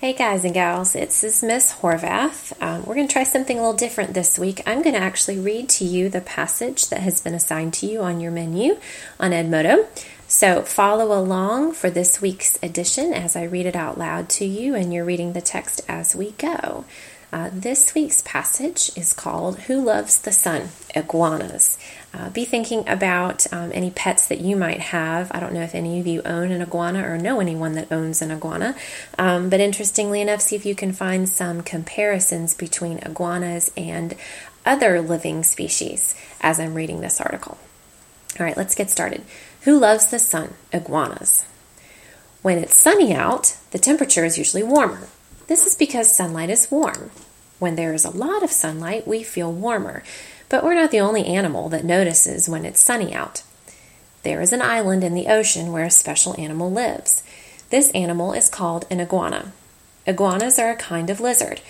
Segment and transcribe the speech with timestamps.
[0.00, 2.54] Hey guys and gals, it's this Miss Horvath.
[2.62, 4.62] Um, we're going to try something a little different this week.
[4.64, 8.00] I'm going to actually read to you the passage that has been assigned to you
[8.00, 8.78] on your menu
[9.18, 9.86] on Edmodo.
[10.26, 14.74] So follow along for this week's edition as I read it out loud to you,
[14.74, 16.86] and you're reading the text as we go.
[17.32, 20.70] Uh, this week's passage is called Who Loves the Sun?
[20.96, 21.78] Iguanas.
[22.12, 25.30] Uh, be thinking about um, any pets that you might have.
[25.32, 28.20] I don't know if any of you own an iguana or know anyone that owns
[28.20, 28.74] an iguana,
[29.16, 34.16] um, but interestingly enough, see if you can find some comparisons between iguanas and
[34.66, 37.58] other living species as I'm reading this article.
[38.40, 39.22] All right, let's get started.
[39.62, 40.54] Who loves the sun?
[40.72, 41.44] Iguanas.
[42.42, 45.06] When it's sunny out, the temperature is usually warmer.
[45.50, 47.10] This is because sunlight is warm.
[47.58, 50.04] When there is a lot of sunlight, we feel warmer,
[50.48, 53.42] but we're not the only animal that notices when it's sunny out.
[54.22, 57.24] There is an island in the ocean where a special animal lives.
[57.70, 59.50] This animal is called an iguana.
[60.06, 61.60] Iguanas are a kind of lizard.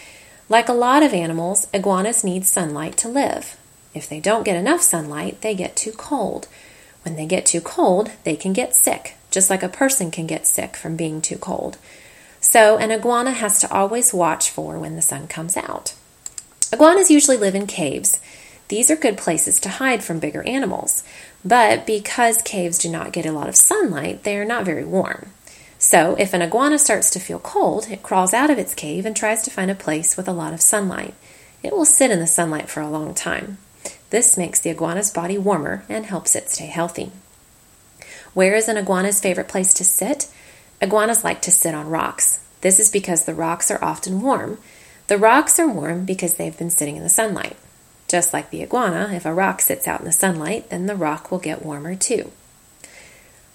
[0.51, 3.57] Like a lot of animals, iguanas need sunlight to live.
[3.95, 6.49] If they don't get enough sunlight, they get too cold.
[7.03, 10.45] When they get too cold, they can get sick, just like a person can get
[10.47, 11.79] sick from being too cold.
[12.53, 15.95] So, an iguana has to always watch for when the sun comes out.
[16.73, 18.19] Iguanas usually live in caves.
[18.67, 21.05] These are good places to hide from bigger animals,
[21.45, 25.29] but because caves do not get a lot of sunlight, they are not very warm.
[25.79, 29.15] So, if an iguana starts to feel cold, it crawls out of its cave and
[29.15, 31.15] tries to find a place with a lot of sunlight.
[31.63, 33.59] It will sit in the sunlight for a long time.
[34.11, 37.13] This makes the iguana's body warmer and helps it stay healthy.
[38.35, 40.27] Where is an iguana's favorite place to sit?
[40.83, 42.40] Iguanas like to sit on rocks.
[42.61, 44.59] This is because the rocks are often warm.
[45.07, 47.57] The rocks are warm because they've been sitting in the sunlight.
[48.09, 51.31] Just like the iguana, if a rock sits out in the sunlight, then the rock
[51.31, 52.31] will get warmer too.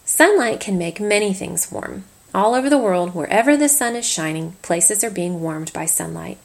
[0.06, 2.06] Sunlight can make many things warm.
[2.34, 6.38] All over the world, wherever the sun is shining, places are being warmed by sunlight.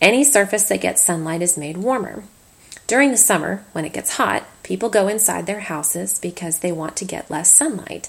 [0.00, 2.24] Any surface that gets sunlight is made warmer.
[2.86, 6.96] During the summer, when it gets hot, people go inside their houses because they want
[6.96, 8.08] to get less sunlight.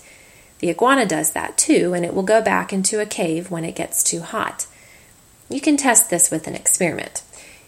[0.61, 3.75] The iguana does that too, and it will go back into a cave when it
[3.75, 4.67] gets too hot.
[5.49, 7.23] You can test this with an experiment.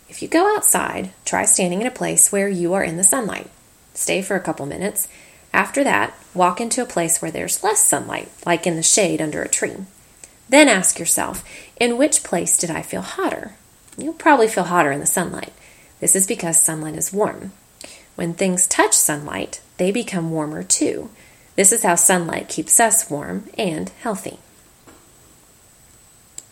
[0.07, 3.49] If you go outside, try standing in a place where you are in the sunlight.
[3.95, 5.07] Stay for a couple minutes.
[5.51, 9.41] After that, walk into a place where there's less sunlight, like in the shade under
[9.41, 9.77] a tree.
[10.47, 11.43] Then ask yourself,
[11.79, 13.53] in which place did I feel hotter?
[13.97, 15.53] You'll probably feel hotter in the sunlight.
[15.99, 17.53] This is because sunlight is warm.
[18.15, 21.09] When things touch sunlight, they become warmer too.
[21.55, 24.39] This is how sunlight keeps us warm and healthy.